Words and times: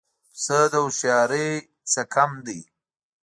پسه 0.31 0.59
د 0.71 0.73
هوښیارۍ 0.83 1.49
نه 1.93 2.03
کم 2.13 2.31
دی. 2.45 2.61